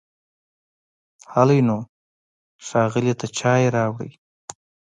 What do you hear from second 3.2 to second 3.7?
چای